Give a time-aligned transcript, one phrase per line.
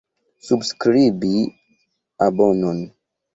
[0.45, 1.33] Subskribi
[2.25, 2.77] abonon.